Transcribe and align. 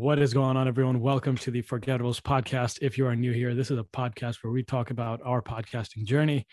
What 0.00 0.18
is 0.18 0.32
going 0.32 0.56
on, 0.56 0.66
everyone? 0.66 1.00
Welcome 1.00 1.36
to 1.36 1.50
the 1.50 1.60
Forgettables 1.60 2.22
podcast. 2.22 2.78
If 2.80 2.96
you 2.96 3.06
are 3.06 3.14
new 3.14 3.32
here, 3.32 3.54
this 3.54 3.70
is 3.70 3.78
a 3.78 3.84
podcast 3.84 4.36
where 4.40 4.50
we 4.50 4.62
talk 4.62 4.90
about 4.90 5.20
our 5.26 5.42
podcasting 5.42 6.06
journey. 6.06 6.46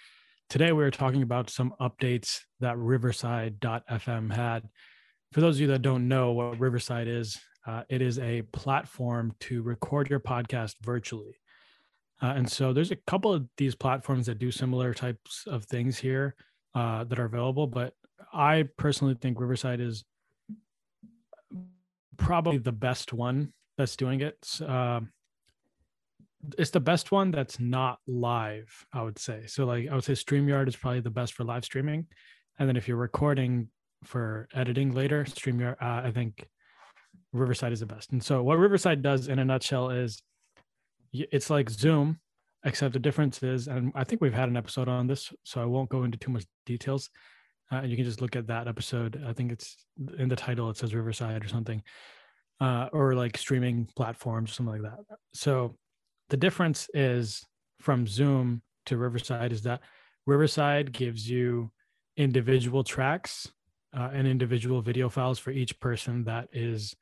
Today, 0.49 0.73
we're 0.73 0.91
talking 0.91 1.21
about 1.21 1.49
some 1.49 1.73
updates 1.79 2.41
that 2.59 2.77
Riverside.fm 2.77 4.33
had. 4.33 4.63
For 5.31 5.39
those 5.39 5.55
of 5.55 5.61
you 5.61 5.67
that 5.67 5.81
don't 5.81 6.09
know 6.09 6.33
what 6.33 6.59
Riverside 6.59 7.07
is, 7.07 7.39
uh, 7.65 7.83
it 7.87 8.01
is 8.01 8.19
a 8.19 8.41
platform 8.51 9.33
to 9.39 9.61
record 9.61 10.09
your 10.09 10.19
podcast 10.19 10.73
virtually. 10.81 11.39
Uh, 12.21 12.33
and 12.35 12.51
so 12.51 12.73
there's 12.73 12.91
a 12.91 12.97
couple 13.07 13.33
of 13.33 13.47
these 13.55 13.75
platforms 13.75 14.25
that 14.25 14.39
do 14.39 14.51
similar 14.51 14.93
types 14.93 15.45
of 15.47 15.63
things 15.63 15.97
here 15.97 16.35
uh, 16.75 17.05
that 17.05 17.17
are 17.17 17.25
available, 17.25 17.65
but 17.65 17.93
I 18.33 18.65
personally 18.77 19.15
think 19.21 19.39
Riverside 19.39 19.79
is 19.79 20.03
probably 22.17 22.57
the 22.57 22.71
best 22.71 23.13
one 23.13 23.53
that's 23.77 23.95
doing 23.95 24.21
it. 24.21 24.37
Uh, 24.65 25.01
it's 26.57 26.71
the 26.71 26.79
best 26.79 27.11
one 27.11 27.31
that's 27.31 27.59
not 27.59 27.99
live, 28.07 28.85
I 28.93 29.01
would 29.01 29.19
say. 29.19 29.45
So, 29.47 29.65
like, 29.65 29.87
I 29.89 29.95
would 29.95 30.03
say 30.03 30.13
StreamYard 30.13 30.67
is 30.67 30.75
probably 30.75 30.99
the 30.99 31.09
best 31.09 31.33
for 31.33 31.43
live 31.43 31.65
streaming. 31.65 32.07
And 32.59 32.67
then 32.67 32.77
if 32.77 32.87
you're 32.87 32.97
recording 32.97 33.69
for 34.03 34.47
editing 34.53 34.93
later, 34.93 35.25
StreamYard, 35.25 35.75
uh, 35.81 36.01
I 36.07 36.11
think 36.11 36.47
Riverside 37.33 37.73
is 37.73 37.79
the 37.81 37.85
best. 37.85 38.11
And 38.11 38.23
so, 38.23 38.43
what 38.43 38.57
Riverside 38.57 39.01
does 39.01 39.27
in 39.27 39.39
a 39.39 39.45
nutshell 39.45 39.89
is 39.89 40.21
it's 41.13 41.49
like 41.49 41.69
Zoom, 41.69 42.19
except 42.63 42.93
the 42.93 42.99
difference 42.99 43.41
is, 43.43 43.67
and 43.67 43.91
I 43.95 44.03
think 44.03 44.21
we've 44.21 44.33
had 44.33 44.49
an 44.49 44.57
episode 44.57 44.87
on 44.87 45.07
this, 45.07 45.33
so 45.43 45.61
I 45.61 45.65
won't 45.65 45.89
go 45.89 46.03
into 46.03 46.17
too 46.17 46.31
much 46.31 46.45
details. 46.65 47.09
Uh, 47.71 47.81
you 47.81 47.95
can 47.95 48.05
just 48.05 48.21
look 48.21 48.35
at 48.35 48.47
that 48.47 48.67
episode. 48.67 49.21
I 49.27 49.33
think 49.33 49.51
it's 49.51 49.85
in 50.17 50.29
the 50.29 50.35
title. 50.35 50.69
It 50.69 50.77
says 50.77 50.95
Riverside 50.95 51.43
or 51.43 51.47
something, 51.47 51.81
uh, 52.61 52.87
or 52.93 53.13
like 53.13 53.37
streaming 53.37 53.89
platforms, 53.95 54.53
something 54.53 54.81
like 54.81 54.91
that. 54.91 55.17
So 55.33 55.75
the 56.29 56.37
difference 56.37 56.89
is 56.93 57.43
from 57.81 58.07
Zoom 58.07 58.61
to 58.85 58.97
Riverside 58.97 59.51
is 59.51 59.63
that 59.63 59.81
Riverside 60.25 60.91
gives 60.91 61.29
you 61.29 61.71
individual 62.15 62.83
tracks 62.83 63.49
uh, 63.95 64.09
and 64.13 64.27
individual 64.27 64.81
video 64.81 65.09
files 65.09 65.39
for 65.39 65.51
each 65.51 65.79
person 65.79 66.23
that 66.25 66.49
is 66.51 66.95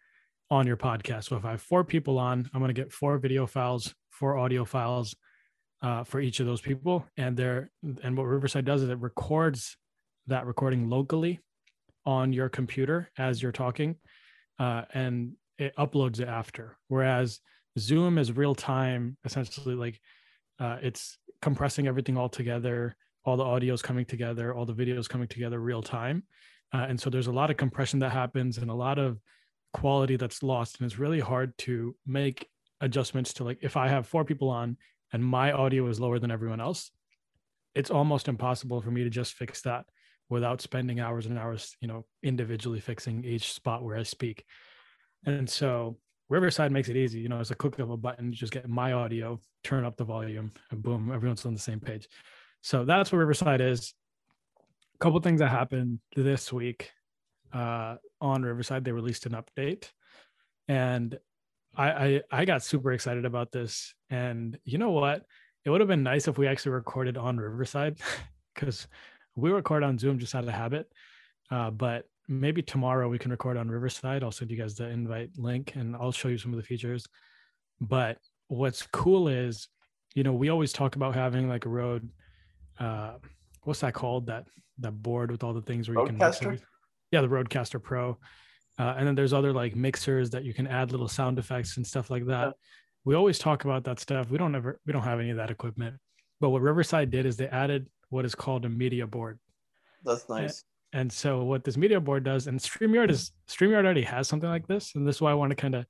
on 0.51 0.67
your 0.67 0.77
podcast. 0.77 1.25
So 1.25 1.35
if 1.35 1.45
I 1.45 1.51
have 1.51 1.61
four 1.61 1.83
people 1.83 2.19
on, 2.19 2.49
I'm 2.53 2.59
going 2.59 2.73
to 2.73 2.79
get 2.79 2.91
four 2.91 3.17
video 3.17 3.47
files, 3.47 3.93
four 4.11 4.37
audio 4.37 4.65
files 4.65 5.15
uh, 5.81 6.03
for 6.03 6.19
each 6.19 6.39
of 6.39 6.45
those 6.45 6.61
people. 6.61 7.05
And 7.17 7.35
there, 7.35 7.71
and 8.03 8.17
what 8.17 8.25
Riverside 8.25 8.65
does 8.65 8.83
is 8.83 8.89
it 8.89 8.99
records 8.99 9.77
that 10.27 10.45
recording 10.45 10.89
locally 10.89 11.39
on 12.05 12.33
your 12.33 12.49
computer 12.49 13.09
as 13.17 13.41
you're 13.41 13.51
talking, 13.51 13.95
uh, 14.59 14.83
and 14.93 15.33
it 15.57 15.75
uploads 15.77 16.19
it 16.19 16.27
after. 16.27 16.77
Whereas 16.87 17.39
Zoom 17.77 18.17
is 18.17 18.31
real 18.31 18.55
time, 18.55 19.17
essentially 19.25 19.75
like 19.75 19.99
uh, 20.59 20.77
it's 20.81 21.17
compressing 21.41 21.87
everything 21.87 22.17
all 22.17 22.29
together, 22.29 22.95
all 23.25 23.37
the 23.37 23.43
audios 23.43 23.81
coming 23.83 24.05
together, 24.05 24.53
all 24.53 24.65
the 24.65 24.73
videos 24.73 25.09
coming 25.09 25.27
together 25.27 25.59
real 25.59 25.81
time. 25.81 26.23
Uh, 26.73 26.85
and 26.89 26.99
so 26.99 27.09
there's 27.09 27.27
a 27.27 27.31
lot 27.31 27.49
of 27.49 27.57
compression 27.57 27.99
that 27.99 28.11
happens 28.11 28.57
and 28.57 28.69
a 28.69 28.73
lot 28.73 28.97
of 28.99 29.19
quality 29.73 30.15
that's 30.15 30.43
lost. 30.43 30.79
And 30.79 30.85
it's 30.85 30.99
really 30.99 31.19
hard 31.19 31.57
to 31.59 31.95
make 32.05 32.47
adjustments 32.81 33.33
to 33.33 33.43
like 33.43 33.59
if 33.61 33.77
I 33.77 33.87
have 33.87 34.07
four 34.07 34.25
people 34.25 34.49
on 34.49 34.77
and 35.13 35.23
my 35.23 35.51
audio 35.51 35.87
is 35.87 35.99
lower 35.99 36.19
than 36.19 36.31
everyone 36.31 36.61
else, 36.61 36.91
it's 37.73 37.91
almost 37.91 38.27
impossible 38.27 38.81
for 38.81 38.91
me 38.91 39.03
to 39.03 39.09
just 39.09 39.33
fix 39.33 39.61
that 39.61 39.85
without 40.29 40.61
spending 40.61 40.99
hours 40.99 41.25
and 41.25 41.37
hours, 41.37 41.75
you 41.81 41.87
know, 41.87 42.05
individually 42.23 42.79
fixing 42.79 43.23
each 43.23 43.53
spot 43.53 43.83
where 43.83 43.97
I 43.97 44.03
speak. 44.03 44.43
And 45.25 45.49
so 45.49 45.97
Riverside 46.29 46.71
makes 46.71 46.89
it 46.89 46.97
easy. 46.97 47.19
You 47.19 47.29
know, 47.29 47.39
it's 47.39 47.51
a 47.51 47.55
click 47.55 47.79
of 47.79 47.91
a 47.91 47.97
button. 47.97 48.31
You 48.31 48.37
just 48.37 48.53
get 48.53 48.67
my 48.67 48.93
audio, 48.93 49.39
turn 49.63 49.85
up 49.85 49.97
the 49.97 50.03
volume, 50.03 50.51
and 50.71 50.81
boom, 50.81 51.11
everyone's 51.13 51.45
on 51.45 51.53
the 51.53 51.59
same 51.59 51.79
page. 51.79 52.07
So 52.61 52.85
that's 52.85 53.11
what 53.11 53.19
Riverside 53.19 53.61
is. 53.61 53.93
A 54.95 54.97
couple 54.97 55.19
things 55.19 55.39
that 55.39 55.49
happened 55.49 55.99
this 56.15 56.51
week 56.51 56.91
uh, 57.53 57.97
on 58.21 58.43
Riverside. 58.43 58.83
They 58.83 58.91
released 58.91 59.25
an 59.27 59.33
update, 59.33 59.89
and 60.67 61.17
I, 61.75 61.91
I 61.91 62.21
I 62.31 62.45
got 62.45 62.63
super 62.63 62.91
excited 62.91 63.25
about 63.25 63.51
this. 63.51 63.93
And 64.09 64.57
you 64.63 64.77
know 64.77 64.91
what? 64.91 65.23
It 65.63 65.69
would 65.69 65.81
have 65.81 65.87
been 65.87 66.03
nice 66.03 66.27
if 66.27 66.37
we 66.37 66.47
actually 66.47 66.71
recorded 66.71 67.17
on 67.17 67.37
Riverside 67.37 67.99
because 68.55 68.87
we 69.35 69.51
record 69.51 69.83
on 69.83 69.97
Zoom 69.97 70.19
just 70.19 70.35
out 70.35 70.43
of 70.43 70.49
habit. 70.49 70.91
Uh, 71.51 71.69
but 71.69 72.05
maybe 72.27 72.61
tomorrow 72.61 73.07
we 73.07 73.19
can 73.19 73.31
record 73.31 73.57
on 73.57 73.69
Riverside. 73.69 74.23
I'll 74.23 74.31
send 74.31 74.49
you 74.49 74.57
guys 74.57 74.75
the 74.75 74.87
invite 74.87 75.31
link 75.37 75.73
and 75.75 75.95
I'll 75.95 76.11
show 76.11 76.27
you 76.27 76.37
some 76.37 76.53
of 76.53 76.57
the 76.57 76.65
features. 76.65 77.05
But 77.81 78.17
what's 78.47 78.87
cool 78.87 79.27
is, 79.27 79.67
you 80.15 80.23
know, 80.23 80.33
we 80.33 80.49
always 80.49 80.73
talk 80.73 80.95
about 80.95 81.13
having 81.13 81.49
like 81.49 81.65
a 81.65 81.69
Rode, 81.69 82.09
uh, 82.79 83.13
what's 83.63 83.81
that 83.81 83.93
called? 83.93 84.27
That 84.27 84.45
that 84.79 84.91
board 85.01 85.31
with 85.31 85.43
all 85.43 85.53
the 85.53 85.61
things 85.61 85.87
where 85.87 85.99
you 85.99 86.05
can 86.07 86.17
Yeah, 87.11 87.21
the 87.21 87.27
Rodecaster 87.27 87.81
Pro. 87.81 88.17
Uh, 88.77 88.95
and 88.97 89.07
then 89.07 89.15
there's 89.15 89.33
other 89.33 89.53
like 89.53 89.75
mixers 89.75 90.29
that 90.31 90.43
you 90.43 90.53
can 90.53 90.67
add 90.67 90.91
little 90.91 91.07
sound 91.07 91.39
effects 91.39 91.77
and 91.77 91.85
stuff 91.85 92.09
like 92.09 92.25
that. 92.25 92.47
Yeah. 92.47 92.51
We 93.05 93.15
always 93.15 93.39
talk 93.39 93.63
about 93.63 93.83
that 93.85 93.99
stuff. 93.99 94.29
We 94.29 94.37
don't 94.37 94.55
ever 94.55 94.79
we 94.85 94.93
don't 94.93 95.03
have 95.03 95.19
any 95.19 95.29
of 95.29 95.37
that 95.37 95.51
equipment. 95.51 95.95
But 96.41 96.49
what 96.49 96.61
Riverside 96.61 97.11
did 97.11 97.25
is 97.25 97.37
they 97.37 97.47
added 97.47 97.87
what 98.09 98.25
is 98.25 98.35
called 98.35 98.65
a 98.65 98.69
media 98.69 99.07
board. 99.07 99.39
That's 100.03 100.27
nice. 100.29 100.63
And, 100.93 101.01
and 101.01 101.11
so 101.11 101.43
what 101.43 101.63
this 101.63 101.77
media 101.77 101.99
board 101.99 102.23
does, 102.23 102.47
and 102.47 102.59
StreamYard 102.59 103.09
is 103.09 103.31
StreamYard 103.49 103.85
already 103.85 104.03
has 104.03 104.27
something 104.27 104.49
like 104.49 104.67
this, 104.67 104.95
and 104.95 105.07
this 105.07 105.15
is 105.15 105.21
why 105.21 105.31
I 105.31 105.35
want 105.35 105.51
to 105.51 105.55
kind 105.55 105.75
of 105.75 105.85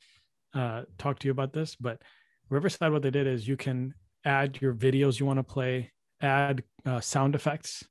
uh, 0.53 0.81
talk 0.97 1.19
to 1.19 1.27
you 1.27 1.31
about 1.31 1.53
this. 1.53 1.75
But 1.75 2.01
Riverside, 2.49 2.91
what 2.91 3.01
they 3.01 3.11
did 3.11 3.27
is 3.27 3.47
you 3.47 3.57
can 3.57 3.93
add 4.23 4.59
your 4.61 4.73
videos 4.73 5.19
you 5.19 5.25
want 5.25 5.39
to 5.39 5.43
play, 5.43 5.91
add 6.21 6.63
uh, 6.85 6.99
sound 6.99 7.35
effects, 7.35 7.83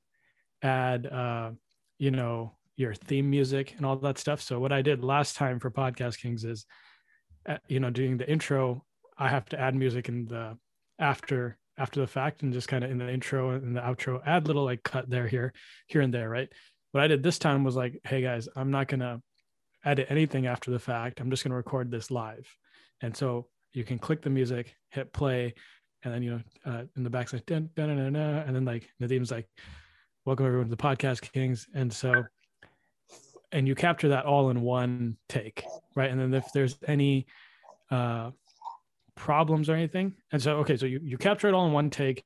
add 0.61 1.05
uh, 1.05 1.51
you 1.97 2.11
know 2.11 2.57
your 2.77 2.93
theme 2.93 3.29
music 3.29 3.73
and 3.77 3.85
all 3.85 3.95
that 3.95 4.17
stuff. 4.17 4.41
So 4.41 4.59
what 4.59 4.73
I 4.73 4.81
did 4.81 5.03
last 5.03 5.35
time 5.37 5.59
for 5.59 5.71
Podcast 5.71 6.19
Kings 6.19 6.43
is, 6.43 6.65
uh, 7.47 7.57
you 7.69 7.79
know, 7.79 7.89
doing 7.89 8.17
the 8.17 8.29
intro, 8.29 8.83
I 9.17 9.29
have 9.29 9.45
to 9.49 9.59
add 9.59 9.75
music 9.75 10.09
in 10.09 10.25
the 10.25 10.57
after 10.99 11.57
after 11.77 11.99
the 11.99 12.07
fact 12.07 12.43
and 12.43 12.53
just 12.53 12.67
kind 12.67 12.83
of 12.83 12.91
in 12.91 12.97
the 12.97 13.09
intro 13.09 13.51
and 13.51 13.75
the 13.75 13.81
outro 13.81 14.21
add 14.25 14.47
little 14.47 14.63
like 14.63 14.83
cut 14.83 15.09
there 15.09 15.27
here 15.27 15.53
here 15.87 16.01
and 16.01 16.13
there 16.13 16.29
right? 16.29 16.49
What 16.91 17.03
i 17.03 17.07
did 17.07 17.23
this 17.23 17.39
time 17.39 17.65
was 17.65 17.75
like 17.75 17.99
hey 18.05 18.21
guys 18.21 18.47
i'm 18.55 18.71
not 18.71 18.87
to 19.01 19.21
edit 19.85 20.07
anything 20.09 20.47
after 20.47 20.71
the 20.71 20.79
fact. 20.79 21.19
I'm 21.19 21.29
just 21.29 21.43
to 21.51 21.55
record 21.55 21.91
this 21.91 22.11
live. 22.11 22.47
And 23.01 23.15
so 23.15 23.47
you 23.73 23.83
can 23.83 23.99
click 23.99 24.21
the 24.21 24.29
music 24.29 24.75
hit 24.89 25.13
play 25.13 25.53
and 26.03 26.13
then 26.13 26.23
you 26.23 26.31
know 26.31 26.41
uh, 26.65 26.83
in 26.95 27.03
the 27.03 27.09
back 27.09 27.31
like 27.33 27.45
dun, 27.45 27.69
and 27.77 28.55
then 28.55 28.65
like 28.65 28.89
Nadeem's 28.99 29.31
like 29.31 29.47
welcome 30.25 30.45
everyone 30.45 30.67
to 30.67 30.75
the 30.75 30.81
podcast 30.81 31.31
kings. 31.31 31.67
And 31.73 31.91
so 31.91 32.25
and 33.51 33.67
you 33.67 33.75
capture 33.75 34.09
that 34.09 34.25
all 34.25 34.49
in 34.49 34.61
one 34.61 35.17
take 35.29 35.63
right? 35.95 36.09
And 36.09 36.19
then 36.19 36.33
if 36.33 36.51
there's 36.53 36.77
any 36.87 37.27
uh 37.91 38.31
problems 39.15 39.69
or 39.69 39.75
anything. 39.75 40.13
And 40.31 40.41
so, 40.41 40.57
okay, 40.57 40.77
so 40.77 40.85
you, 40.85 40.99
you 41.03 41.17
capture 41.17 41.47
it 41.47 41.53
all 41.53 41.65
in 41.65 41.73
one 41.73 41.89
take 41.89 42.23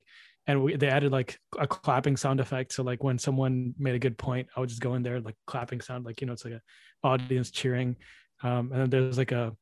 and 0.48 0.64
we, 0.64 0.76
they 0.76 0.88
added 0.88 1.12
like 1.12 1.40
a 1.60 1.68
clapping 1.68 2.18
sound 2.18 2.40
effect. 2.40 2.74
So 2.74 2.84
like 2.84 3.04
when 3.04 3.20
someone 3.20 3.74
made 3.78 3.96
a 3.96 4.00
good 4.00 4.18
point, 4.18 4.48
I 4.56 4.60
would 4.60 4.70
just 4.70 4.82
go 4.82 4.96
in 4.96 5.04
there, 5.04 5.20
like 5.22 5.36
clapping 5.46 5.82
sound, 5.82 6.06
like, 6.06 6.22
you 6.22 6.28
know, 6.28 6.34
it's 6.34 6.46
like 6.46 6.56
a 6.56 6.62
audience 7.04 7.52
cheering. 7.52 7.96
Um, 8.44 8.72
and 8.72 8.82
then 8.82 8.90
there's 8.90 9.18
like 9.18 9.32
a, 9.32 9.56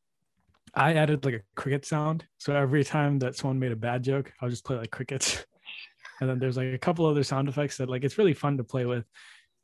I 0.73 0.93
added 0.93 1.25
like 1.25 1.33
a 1.33 1.41
cricket 1.55 1.85
sound. 1.85 2.25
So 2.37 2.55
every 2.55 2.83
time 2.83 3.19
that 3.19 3.35
someone 3.35 3.59
made 3.59 3.71
a 3.71 3.77
bad 3.77 4.03
joke, 4.03 4.31
I'll 4.41 4.49
just 4.49 4.65
play 4.65 4.77
like 4.77 4.91
crickets. 4.91 5.45
and 6.21 6.29
then 6.29 6.39
there's 6.39 6.57
like 6.57 6.73
a 6.73 6.77
couple 6.77 7.05
other 7.05 7.23
sound 7.23 7.49
effects 7.49 7.77
that 7.77 7.89
like, 7.89 8.03
it's 8.03 8.17
really 8.17 8.33
fun 8.33 8.57
to 8.57 8.63
play 8.63 8.85
with. 8.85 9.05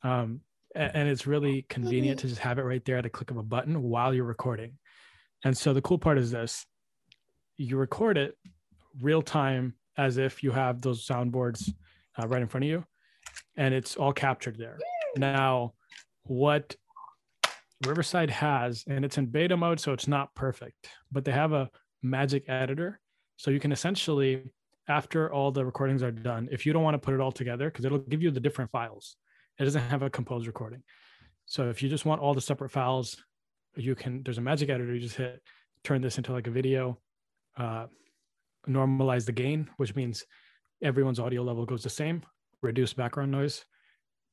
Um, 0.02 0.40
and 0.74 1.08
it's 1.08 1.26
really 1.26 1.64
convenient 1.68 2.18
to 2.20 2.28
just 2.28 2.40
have 2.40 2.58
it 2.58 2.62
right 2.64 2.84
there 2.84 2.98
at 2.98 3.06
a 3.06 3.10
click 3.10 3.30
of 3.30 3.36
a 3.36 3.42
button 3.42 3.80
while 3.80 4.12
you're 4.12 4.24
recording. 4.24 4.72
And 5.44 5.56
so 5.56 5.72
the 5.72 5.82
cool 5.82 5.98
part 5.98 6.18
is 6.18 6.32
this 6.32 6.66
you 7.56 7.76
record 7.76 8.18
it 8.18 8.36
real 9.00 9.22
time 9.22 9.74
as 9.96 10.18
if 10.18 10.42
you 10.42 10.50
have 10.50 10.80
those 10.80 11.06
soundboards 11.06 11.72
uh, 12.20 12.26
right 12.26 12.42
in 12.42 12.48
front 12.48 12.64
of 12.64 12.70
you 12.70 12.84
and 13.56 13.74
it's 13.74 13.96
all 13.96 14.12
captured 14.12 14.56
there. 14.58 14.78
Now 15.16 15.74
what 16.24 16.74
riverside 17.86 18.30
has 18.30 18.84
and 18.86 19.04
it's 19.04 19.18
in 19.18 19.26
beta 19.26 19.56
mode 19.56 19.78
so 19.78 19.92
it's 19.92 20.08
not 20.08 20.34
perfect 20.34 20.88
but 21.12 21.24
they 21.24 21.32
have 21.32 21.52
a 21.52 21.70
magic 22.02 22.44
editor. 22.48 23.00
So 23.36 23.50
you 23.50 23.60
can 23.60 23.72
essentially 23.72 24.42
after 24.88 25.32
all 25.32 25.50
the 25.50 25.64
recordings 25.64 26.02
are 26.02 26.10
done 26.10 26.48
if 26.52 26.66
you 26.66 26.72
don't 26.72 26.82
want 26.82 26.94
to 26.94 26.98
put 26.98 27.14
it 27.14 27.20
all 27.20 27.32
together 27.32 27.70
because 27.70 27.84
it'll 27.84 27.98
give 27.98 28.22
you 28.22 28.30
the 28.30 28.40
different 28.40 28.70
files. 28.70 29.16
It 29.58 29.64
doesn't 29.64 29.82
have 29.82 30.02
a 30.02 30.10
composed 30.10 30.46
recording. 30.46 30.82
So 31.46 31.68
if 31.68 31.82
you 31.82 31.88
just 31.88 32.04
want 32.04 32.20
all 32.20 32.34
the 32.34 32.40
separate 32.40 32.70
files 32.70 33.16
you 33.76 33.94
can 33.94 34.22
there's 34.22 34.38
a 34.38 34.42
magic 34.42 34.70
editor 34.70 34.94
you 34.94 35.00
just 35.00 35.16
hit 35.16 35.42
turn 35.82 36.00
this 36.00 36.16
into 36.16 36.32
like 36.32 36.46
a 36.46 36.50
video 36.50 36.98
uh, 37.56 37.86
normalize 38.68 39.26
the 39.26 39.32
gain, 39.32 39.68
which 39.76 39.94
means 39.94 40.24
everyone's 40.82 41.20
audio 41.20 41.42
level 41.42 41.64
goes 41.66 41.82
the 41.82 41.90
same, 41.90 42.22
reduce 42.62 42.92
background 42.92 43.30
noise. 43.30 43.64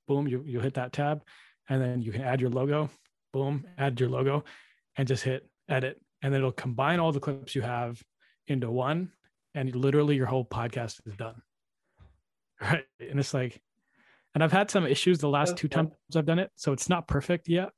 Boom, 0.07 0.27
you, 0.27 0.43
you 0.45 0.59
hit 0.59 0.73
that 0.75 0.93
tab, 0.93 1.23
and 1.69 1.81
then 1.81 2.01
you 2.01 2.11
can 2.11 2.21
add 2.21 2.41
your 2.41 2.49
logo. 2.49 2.89
Boom, 3.33 3.65
add 3.77 3.99
your 3.99 4.09
logo, 4.09 4.43
and 4.97 5.07
just 5.07 5.23
hit 5.23 5.47
edit. 5.69 6.01
and 6.21 6.33
then 6.33 6.41
it'll 6.41 6.51
combine 6.51 6.99
all 6.99 7.11
the 7.11 7.19
clips 7.19 7.55
you 7.55 7.61
have 7.61 8.01
into 8.47 8.69
one, 8.69 9.11
and 9.55 9.73
literally 9.75 10.15
your 10.15 10.25
whole 10.25 10.45
podcast 10.45 10.99
is 11.05 11.15
done. 11.15 11.35
Right. 12.61 12.83
And 12.99 13.19
it's 13.19 13.33
like, 13.33 13.59
and 14.35 14.43
I've 14.43 14.51
had 14.51 14.69
some 14.69 14.85
issues 14.85 15.17
the 15.17 15.27
last 15.27 15.57
two 15.57 15.67
times 15.67 15.89
I've 16.15 16.27
done 16.27 16.37
it. 16.37 16.51
So 16.55 16.73
it's 16.73 16.89
not 16.89 17.07
perfect 17.07 17.49
yet. 17.49 17.69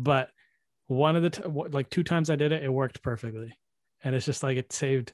But 0.00 0.30
one 0.88 1.14
of 1.14 1.22
the, 1.22 1.30
t- 1.30 1.42
like 1.44 1.90
two 1.90 2.02
times 2.02 2.28
I 2.28 2.34
did 2.34 2.50
it, 2.50 2.64
it 2.64 2.72
worked 2.72 3.04
perfectly. 3.04 3.56
And 4.04 4.14
it's 4.14 4.26
just 4.26 4.42
like 4.42 4.56
it 4.56 4.72
saved 4.72 5.12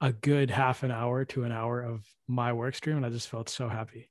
a 0.00 0.12
good 0.12 0.50
half 0.50 0.82
an 0.82 0.90
hour 0.90 1.24
to 1.26 1.44
an 1.44 1.52
hour 1.52 1.82
of 1.82 2.06
my 2.28 2.52
work 2.52 2.74
stream. 2.74 2.96
And 2.96 3.06
I 3.06 3.10
just 3.10 3.28
felt 3.28 3.48
so 3.48 3.68
happy. 3.68 4.10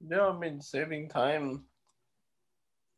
no 0.00 0.30
I 0.30 0.38
mean, 0.38 0.60
saving 0.60 1.08
time 1.08 1.64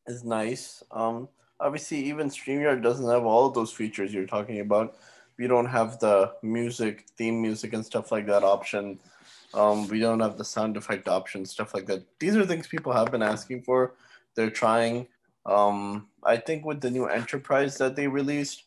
is 0.06 0.24
nice. 0.24 0.82
Um, 0.90 1.28
obviously, 1.60 1.98
even 2.06 2.30
StreamYard 2.30 2.82
doesn't 2.82 3.08
have 3.08 3.24
all 3.24 3.46
of 3.46 3.54
those 3.54 3.72
features 3.72 4.12
you're 4.12 4.26
talking 4.26 4.60
about. 4.60 4.96
We 5.38 5.46
don't 5.46 5.66
have 5.66 5.98
the 5.98 6.32
music, 6.42 7.04
theme 7.18 7.42
music, 7.42 7.74
and 7.74 7.84
stuff 7.84 8.10
like 8.10 8.26
that 8.26 8.42
option 8.42 8.98
um, 9.56 9.88
we 9.88 10.00
don't 10.00 10.20
have 10.20 10.36
the 10.36 10.44
sound 10.44 10.76
effect 10.76 11.08
option, 11.08 11.44
stuff 11.46 11.74
like 11.74 11.86
that. 11.86 12.02
These 12.18 12.36
are 12.36 12.44
things 12.44 12.66
people 12.66 12.92
have 12.92 13.10
been 13.10 13.22
asking 13.22 13.62
for. 13.62 13.94
They're 14.34 14.50
trying. 14.50 15.08
Um, 15.46 16.08
I 16.22 16.36
think 16.36 16.64
with 16.64 16.80
the 16.80 16.90
new 16.90 17.06
enterprise 17.06 17.78
that 17.78 17.96
they 17.96 18.06
released, 18.06 18.64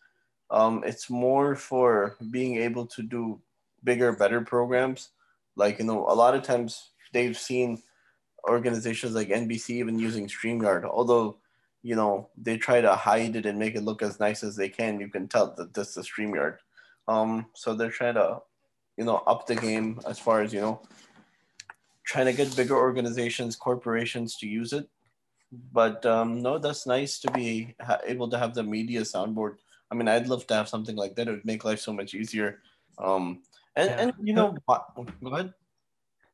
um, 0.52 0.84
it's 0.86 1.10
more 1.10 1.56
for 1.56 2.16
being 2.32 2.58
able 2.58 2.86
to 2.88 3.04
do 3.04 3.40
bigger, 3.84 4.12
better 4.14 4.42
programs. 4.42 5.10
Like, 5.56 5.80
you 5.80 5.86
know, 5.86 6.06
a 6.08 6.16
lot 6.16 6.36
of 6.36 6.44
times 6.44 6.92
they've 7.14 7.38
seen 7.38 7.82
organizations 8.48 9.14
like 9.14 9.30
NBC 9.30 9.72
even 9.72 10.00
using 10.00 10.28
StreamYard, 10.28 10.86
although, 10.86 11.38
you 11.84 11.96
know, 11.96 12.30
they 12.38 12.58
try 12.58 12.82
to 12.82 12.96
hide 12.96 13.36
it 13.36 13.46
and 13.46 13.60
make 13.60 13.76
it 13.76 13.84
look 13.84 14.02
as 14.02 14.20
nice 14.20 14.44
as 14.44 14.56
they 14.56 14.70
can. 14.70 15.00
You 15.00 15.10
can 15.10 15.28
tell 15.28 15.54
that 15.56 15.74
this 15.74 15.98
is 15.98 16.10
StreamYard. 16.10 16.58
Um, 17.08 17.48
so 17.54 17.74
they're 17.74 17.90
trying 17.90 18.16
to 18.16 18.42
you 19.00 19.06
know 19.06 19.24
up 19.26 19.48
the 19.48 19.56
game 19.56 19.98
as 20.06 20.20
far 20.20 20.42
as 20.42 20.54
you 20.54 20.60
know 20.60 20.82
trying 22.06 22.26
to 22.26 22.34
get 22.34 22.56
bigger 22.56 22.76
organizations 22.76 23.56
corporations 23.56 24.36
to 24.36 24.46
use 24.46 24.74
it 24.74 24.88
but 25.72 26.06
um, 26.06 26.42
no 26.42 26.60
that's 26.60 26.86
nice 26.86 27.18
to 27.20 27.32
be 27.32 27.74
able 28.06 28.30
to 28.30 28.38
have 28.38 28.54
the 28.54 28.62
media 28.62 29.02
soundboard 29.02 29.56
i 29.92 29.96
mean 29.96 30.08
i'd 30.08 30.28
love 30.28 30.46
to 30.48 30.54
have 30.54 30.70
something 30.70 30.96
like 30.96 31.16
that. 31.16 31.28
It 31.28 31.32
would 31.32 31.46
make 31.46 31.66
life 31.66 31.80
so 31.80 31.94
much 31.94 32.14
easier. 32.14 32.62
Um, 32.98 33.42
and, 33.76 33.90
yeah. 33.90 34.00
and 34.02 34.14
you 34.24 34.34
know 34.34 34.56
go 34.68 35.34
ahead. 35.34 35.54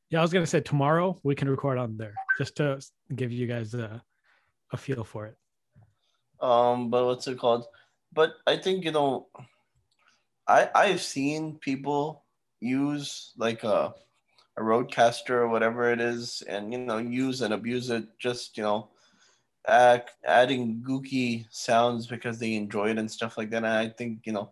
Yeah 0.10 0.20
i 0.20 0.22
was 0.22 0.34
going 0.34 0.44
to 0.44 0.50
say 0.50 0.62
tomorrow 0.62 1.18
we 1.24 1.36
can 1.36 1.50
record 1.50 1.78
on 1.78 1.98
there 1.98 2.14
just 2.38 2.56
to 2.58 2.80
give 3.16 3.32
you 3.32 3.48
guys 3.48 3.74
a, 3.74 4.02
a 4.72 4.78
feel 4.78 5.04
for 5.04 5.28
it. 5.28 5.38
Um 6.40 6.90
but 6.90 7.06
what's 7.06 7.28
it 7.28 7.40
called? 7.40 7.66
But 8.14 8.34
i 8.48 8.58
think 8.58 8.86
you 8.86 8.92
know 8.92 9.28
i 10.48 10.70
i've 10.76 11.02
seen 11.02 11.58
people 11.58 12.24
use 12.62 13.34
like 13.38 13.64
a 13.64 13.94
a 14.58 14.62
RODECaster 14.62 15.32
or 15.32 15.48
whatever 15.50 15.92
it 15.92 16.00
is, 16.00 16.42
and 16.48 16.72
you 16.72 16.80
know 16.80 16.98
use 16.98 17.42
and 17.42 17.54
abuse 17.54 17.90
it. 17.90 18.06
Just 18.20 18.58
you 18.58 18.64
know, 18.64 18.90
add, 19.68 20.06
adding 20.26 20.84
gooky 20.88 21.46
sounds 21.50 22.08
because 22.08 22.40
they 22.40 22.54
enjoy 22.54 22.90
it 22.90 22.98
and 22.98 23.10
stuff 23.10 23.38
like 23.38 23.50
that. 23.52 23.58
And 23.58 23.68
I 23.68 23.90
think 23.90 24.22
you 24.26 24.34
know, 24.34 24.52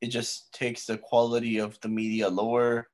it 0.00 0.08
just 0.08 0.52
takes 0.52 0.86
the 0.86 0.98
quality 0.98 1.58
of 1.58 1.80
the 1.80 1.88
media 1.88 2.28
lower 2.28 2.88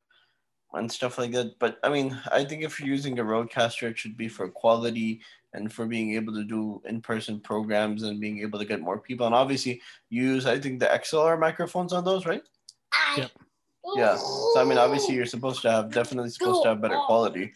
and 0.75 0.91
stuff 0.91 1.19
like 1.19 1.33
that. 1.33 1.59
But 1.59 1.79
I 1.83 1.89
mean, 1.89 2.19
I 2.33 2.45
think 2.45 2.63
if 2.63 2.79
you're 2.79 2.89
using 2.89 3.19
a 3.19 3.25
Rodecaster, 3.25 3.91
it 3.91 3.99
should 3.99 4.17
be 4.17 4.29
for 4.29 4.49
quality 4.49 5.21
and 5.55 5.73
for 5.73 5.87
being 5.87 6.15
able 6.15 6.35
to 6.35 6.45
do 6.45 6.83
in-person 6.85 7.41
programs 7.41 8.03
and 8.03 8.21
being 8.21 8.41
able 8.41 8.59
to 8.59 8.65
get 8.65 8.81
more 8.81 8.99
people. 8.99 9.27
And 9.27 9.35
obviously, 9.35 9.81
use 10.11 10.47
I 10.47 10.59
think 10.59 10.81
the 10.81 10.87
XLR 10.87 11.39
microphones 11.41 11.93
on 11.93 12.05
those, 12.05 12.27
right? 12.27 12.43
Yep. 13.17 13.31
Yeah. 13.95 14.17
So 14.17 14.55
I 14.59 14.65
mean, 14.65 14.79
obviously, 14.79 15.15
you're 15.15 15.27
supposed 15.27 15.63
to 15.63 15.71
have 15.71 15.93
definitely 15.93 16.31
supposed 16.31 16.63
to 16.65 16.71
have 16.71 16.83
better 16.83 16.99
quality. 17.07 17.53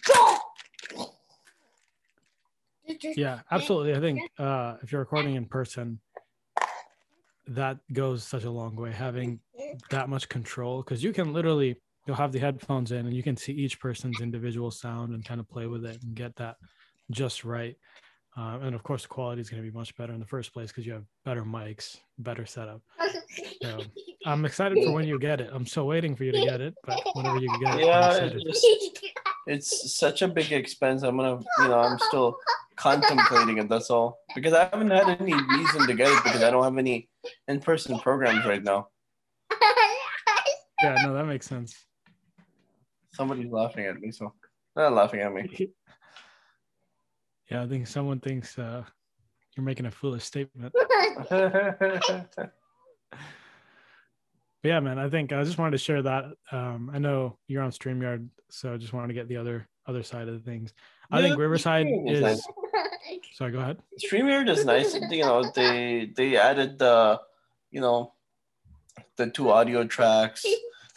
Yeah, 3.03 3.41
absolutely. 3.51 3.95
I 3.95 4.01
think 4.01 4.21
uh, 4.39 4.77
if 4.83 4.93
you're 4.93 5.01
recording 5.01 5.35
in 5.35 5.47
person, 5.47 6.01
that 7.49 7.79
goes 7.93 8.23
such 8.23 8.45
a 8.45 8.51
long 8.51 8.77
way. 8.77 8.93
Having 8.93 9.41
that 9.91 10.09
much 10.09 10.29
control, 10.29 10.83
because 10.83 11.03
you 11.03 11.13
can 11.13 11.33
literally 11.33 11.81
you'll 12.07 12.17
have 12.17 12.33
the 12.33 12.39
headphones 12.39 12.93
in 12.93 13.07
and 13.07 13.15
you 13.15 13.23
can 13.23 13.37
see 13.37 13.53
each 13.53 13.79
person's 13.79 14.21
individual 14.21 14.71
sound 14.71 15.15
and 15.15 15.25
kind 15.25 15.41
of 15.41 15.49
play 15.49 15.67
with 15.67 15.85
it 15.85 16.03
and 16.03 16.15
get 16.15 16.35
that 16.37 16.57
just 17.11 17.45
right. 17.45 17.77
Uh, 18.37 18.59
and 18.63 18.75
of 18.75 18.83
course, 18.83 19.03
the 19.03 19.09
quality 19.09 19.41
is 19.41 19.51
going 19.51 19.63
to 19.63 19.69
be 19.69 19.77
much 19.77 19.95
better 19.97 20.13
in 20.13 20.21
the 20.21 20.27
first 20.27 20.53
place 20.53 20.69
because 20.69 20.87
you 20.87 20.93
have 20.93 21.05
better 21.25 21.43
mics, 21.43 21.99
better 22.19 22.47
setup. 22.47 22.81
So 23.61 23.81
I'm 24.25 24.45
excited 24.45 24.79
for 24.85 24.93
when 24.93 25.07
you 25.07 25.19
get 25.19 25.41
it. 25.41 25.51
I'm 25.53 25.67
still 25.67 25.87
waiting 25.87 26.15
for 26.15 26.25
you 26.25 26.33
to 26.33 26.41
get 26.45 26.61
it, 26.61 26.75
but 26.85 27.01
whenever 27.15 27.39
you 27.39 27.49
get 27.61 27.81
it, 27.81 27.87
yeah, 27.87 28.31
it's, 28.33 28.67
it's 29.47 29.95
such 29.97 30.23
a 30.23 30.29
big 30.29 30.53
expense. 30.53 31.03
I'm 31.03 31.17
gonna, 31.17 31.41
you 31.59 31.69
know, 31.69 31.81
I'm 31.81 31.99
still 31.99 32.39
contemplating 32.81 33.59
it. 33.59 33.69
That's 33.69 33.91
all 33.91 34.21
because 34.35 34.55
I 34.55 34.65
haven't 34.65 34.91
had 34.91 35.21
any 35.21 35.35
reason 35.35 35.87
to 35.87 35.95
get 35.95 36.09
it 36.09 36.25
because 36.25 36.43
I 36.43 36.51
don't 36.51 36.65
have 36.65 36.79
any 36.79 37.09
in-person 37.47 37.99
programs 38.01 38.47
right 38.47 38.63
now. 38.63 38.89
Yeah, 40.83 40.97
no, 41.03 41.13
that 41.13 41.27
makes 41.27 41.47
sense. 41.47 41.85
Somebody's 43.13 43.53
laughing 43.53 43.85
at 43.85 44.01
me, 44.01 44.11
so 44.11 44.33
they're 44.75 44.87
not 44.87 44.95
laughing 44.95 45.21
at 45.21 45.33
me. 45.33 45.73
Yeah, 47.51 47.65
I 47.65 47.67
think 47.67 47.89
someone 47.89 48.21
thinks 48.21 48.57
uh, 48.61 48.85
you're 49.57 49.65
making 49.65 49.87
a 49.87 49.91
foolish 49.91 50.23
statement. 50.23 50.73
yeah, 54.63 54.79
man, 54.79 55.01
I 55.01 55.11
think 55.11 55.33
I 55.33 55.43
just 55.43 55.59
wanted 55.59 55.73
to 55.73 55.79
share 55.79 56.01
that. 56.01 56.27
Um, 56.53 56.93
I 56.95 57.01
know 57.01 57.39
you're 57.49 57.65
on 57.65 57.73
StreamYard, 57.73 58.29
so 58.51 58.73
I 58.73 58.77
just 58.77 58.93
wanted 58.93 59.09
to 59.09 59.15
get 59.15 59.27
the 59.27 59.37
other 59.37 59.67
other 59.89 60.05
side 60.05 60.29
of 60.29 60.35
the 60.35 60.49
things. 60.49 60.73
I 61.11 61.23
think 61.23 61.39
Riverside 61.39 61.87
is. 62.07 62.21
Nice. 62.21 62.47
Sorry, 63.33 63.53
go 63.53 63.61
ahead. 63.61 63.79
StreamYard 64.05 64.49
is 64.49 64.65
nice. 64.65 64.95
you 65.11 65.23
know, 65.23 65.43
they 65.55 66.13
they 66.17 66.37
added 66.37 66.79
the, 66.79 67.21
you 67.71 67.81
know, 67.81 68.13
the 69.17 69.31
two 69.31 69.51
audio 69.51 69.85
tracks. 69.85 70.45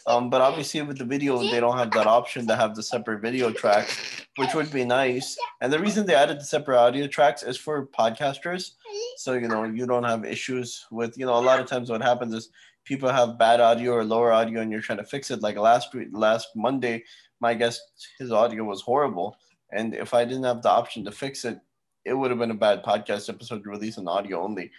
Um, 0.06 0.28
but 0.28 0.42
obviously 0.42 0.82
with 0.82 0.98
the 0.98 1.04
video, 1.04 1.38
they 1.38 1.60
don't 1.60 1.78
have 1.78 1.90
that 1.92 2.06
option 2.06 2.46
to 2.48 2.56
have 2.56 2.74
the 2.74 2.82
separate 2.82 3.22
video 3.22 3.50
tracks, 3.50 3.98
which 4.36 4.54
would 4.54 4.70
be 4.70 4.84
nice. 4.84 5.36
And 5.62 5.72
the 5.72 5.78
reason 5.78 6.04
they 6.04 6.14
added 6.14 6.40
the 6.40 6.44
separate 6.44 6.78
audio 6.78 7.06
tracks 7.06 7.42
is 7.42 7.56
for 7.56 7.86
podcasters. 7.86 8.72
So, 9.16 9.32
you 9.32 9.48
know, 9.48 9.64
you 9.64 9.86
don't 9.86 10.04
have 10.04 10.26
issues 10.26 10.84
with, 10.90 11.16
you 11.16 11.24
know, 11.24 11.38
a 11.38 11.40
lot 11.40 11.58
of 11.58 11.66
times 11.66 11.90
what 11.90 12.02
happens 12.02 12.34
is 12.34 12.50
people 12.84 13.08
have 13.08 13.38
bad 13.38 13.60
audio 13.60 13.92
or 13.92 14.04
lower 14.04 14.30
audio 14.30 14.60
and 14.60 14.70
you're 14.70 14.82
trying 14.82 14.98
to 14.98 15.04
fix 15.04 15.30
it. 15.30 15.40
Like 15.40 15.56
last 15.56 15.94
week, 15.94 16.08
last 16.12 16.48
Monday, 16.54 17.04
my 17.40 17.54
guest, 17.54 17.80
his 18.18 18.30
audio 18.30 18.64
was 18.64 18.82
horrible. 18.82 19.38
And 19.74 19.94
if 19.94 20.14
I 20.14 20.24
didn't 20.24 20.44
have 20.44 20.62
the 20.62 20.70
option 20.70 21.04
to 21.04 21.12
fix 21.12 21.44
it, 21.44 21.58
it 22.04 22.14
would 22.14 22.30
have 22.30 22.38
been 22.38 22.50
a 22.50 22.54
bad 22.54 22.84
podcast 22.84 23.28
episode 23.28 23.64
to 23.64 23.70
release 23.70 23.96
an 23.96 24.08
audio 24.08 24.42
only. 24.42 24.70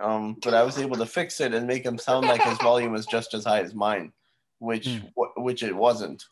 Um, 0.00 0.36
but 0.42 0.54
I 0.54 0.62
was 0.62 0.78
able 0.78 0.96
to 0.96 1.06
fix 1.06 1.40
it 1.40 1.54
and 1.54 1.66
make 1.66 1.84
him 1.84 1.98
sound 1.98 2.26
like 2.26 2.42
his 2.42 2.58
volume 2.58 2.92
was 2.92 3.06
just 3.06 3.34
as 3.34 3.44
high 3.44 3.60
as 3.60 3.74
mine 3.74 4.12
which 4.58 4.86
mm. 4.86 5.00
w- 5.14 5.32
which 5.36 5.62
it 5.62 5.74
wasn't. 5.74 6.24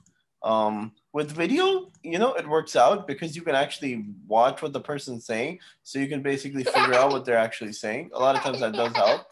Um, 0.43 0.93
with 1.13 1.31
video, 1.31 1.91
you 2.03 2.19
know, 2.19 2.35
it 2.35 2.47
works 2.47 2.77
out 2.77 3.07
because 3.07 3.35
you 3.35 3.43
can 3.43 3.55
actually 3.55 4.05
watch 4.27 4.61
what 4.61 4.73
the 4.73 4.81
person's 4.81 5.25
saying, 5.25 5.61
so 5.83 5.99
you 5.99 6.09
can 6.09 6.23
basically 6.23 6.65
figure 6.65 6.95
out 6.95 7.13
what 7.13 7.25
they're 7.25 7.39
actually 7.39 7.73
saying. 7.73 8.11
A 8.13 8.19
lot 8.19 8.37
of 8.37 8.43
times 8.43 8.61
that 8.61 8.75
does 8.75 8.95
help. 8.95 9.27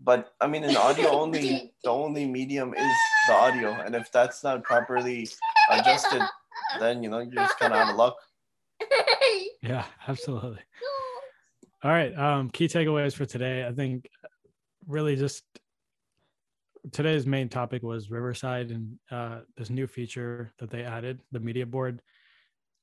But 0.00 0.34
I 0.40 0.46
mean, 0.46 0.64
in 0.64 0.76
audio 0.76 1.10
only, 1.10 1.72
the 1.82 1.90
only 1.90 2.26
medium 2.26 2.74
is 2.74 2.92
the 3.28 3.34
audio, 3.34 3.70
and 3.72 3.94
if 3.94 4.10
that's 4.10 4.42
not 4.42 4.62
properly 4.64 5.28
adjusted, 5.70 6.22
then 6.80 7.02
you 7.02 7.10
know 7.10 7.20
you're 7.20 7.32
just 7.32 7.58
kind 7.58 7.72
of 7.72 7.78
out 7.80 7.90
of 7.90 7.96
luck. 7.96 8.16
Yeah, 9.62 9.86
absolutely. 10.06 10.60
All 11.82 11.90
right. 11.90 12.16
Um, 12.18 12.50
key 12.50 12.68
takeaways 12.68 13.14
for 13.14 13.24
today. 13.24 13.66
I 13.66 13.72
think 13.72 14.08
really 14.86 15.16
just 15.16 15.42
today's 16.92 17.26
main 17.26 17.48
topic 17.48 17.82
was 17.82 18.10
Riverside 18.10 18.70
and 18.70 18.98
uh, 19.10 19.40
this 19.56 19.70
new 19.70 19.86
feature 19.86 20.52
that 20.58 20.70
they 20.70 20.82
added, 20.82 21.20
the 21.32 21.40
media 21.40 21.64
board. 21.64 22.02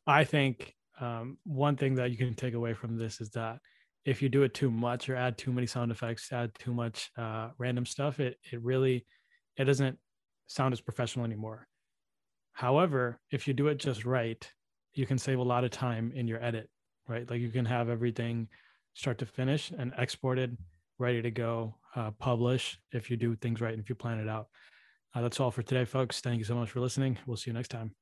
I 0.08 0.24
think 0.24 0.76
um, 1.00 1.38
one 1.46 1.78
thing 1.78 1.96
that 1.96 2.12
you 2.12 2.18
can 2.18 2.34
take 2.34 2.56
away 2.56 2.74
from 2.74 2.98
this 2.98 3.22
is 3.22 3.30
that 3.32 3.60
if 4.06 4.22
you 4.22 4.30
do 4.30 4.44
it 4.44 4.54
too 4.54 4.72
much 4.72 5.10
or 5.10 5.16
add 5.16 5.38
too 5.38 5.52
many 5.52 5.68
sound 5.68 5.92
effects, 5.92 6.32
add 6.32 6.52
too 6.58 6.74
much 6.74 7.12
uh, 7.18 7.50
random 7.60 7.86
stuff, 7.86 8.20
it 8.20 8.38
it 8.52 8.62
really 8.62 9.06
it 9.58 9.66
doesn't 9.66 10.00
sound 10.48 10.74
as 10.74 10.82
professional 10.82 11.26
anymore. 11.26 11.68
However, 12.54 13.20
if 13.32 13.48
you 13.48 13.54
do 13.54 13.68
it 13.68 13.80
just 13.80 14.06
right, 14.06 14.50
you 14.94 15.06
can 15.06 15.18
save 15.18 15.40
a 15.40 15.44
lot 15.44 15.64
of 15.64 15.72
time 15.72 16.12
in 16.16 16.28
your 16.28 16.44
edit, 16.44 16.70
right? 17.08 17.30
Like 17.30 17.42
you 17.42 17.50
can 17.50 17.66
have 17.66 17.90
everything 17.90 18.48
start 18.94 19.18
to 19.20 19.26
finish 19.26 19.72
and 19.72 19.94
exported, 19.98 20.58
ready 21.00 21.22
to 21.22 21.32
go 21.32 21.76
uh, 21.96 22.12
publish 22.12 22.78
if 22.92 23.10
you 23.10 23.18
do 23.18 23.36
things 23.36 23.62
right 23.62 23.74
and 23.74 23.82
if 23.82 23.90
you 23.90 23.96
plan 23.96 24.20
it 24.20 24.28
out. 24.28 24.48
Uh, 25.14 25.22
that's 25.22 25.40
all 25.40 25.52
for 25.52 25.64
today, 25.64 25.86
folks. 25.86 26.22
Thank 26.22 26.40
you 26.40 26.46
so 26.46 26.56
much 26.56 26.72
for 26.72 26.80
listening. 26.80 27.18
We'll 27.26 27.38
see 27.38 27.50
you 27.52 27.56
next 27.56 27.70
time. 27.70 27.96